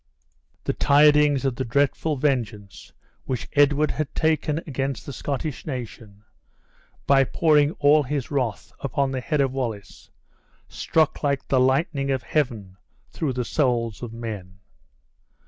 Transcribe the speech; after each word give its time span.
The 0.63 0.73
tidings 0.73 1.45
of 1.45 1.55
the 1.57 1.63
dreadful 1.63 2.15
vengeance 2.17 2.91
which 3.25 3.47
Edward 3.53 3.91
had 3.91 4.15
taken 4.15 4.57
against 4.65 5.05
the 5.05 5.13
Scottish 5.13 5.63
nation, 5.67 6.23
by 7.05 7.23
pouring 7.23 7.73
all 7.73 8.01
his 8.01 8.31
wrath 8.31 8.73
upon 8.79 9.11
the 9.11 9.21
head 9.21 9.41
of 9.41 9.51
Wallace, 9.53 10.09
struck 10.67 11.21
like 11.21 11.47
the 11.47 11.59
lightning 11.59 12.09
of 12.09 12.23
heaven 12.23 12.77
through 13.11 13.33
the 13.33 13.45
souls 13.45 14.01
of 14.01 14.11
men. 14.11 14.57